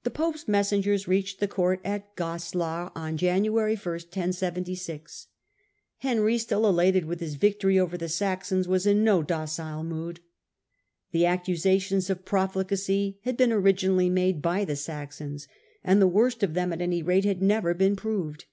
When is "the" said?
0.02-0.10, 1.38-1.46, 7.96-8.08, 11.12-11.26, 14.64-14.74, 16.02-16.08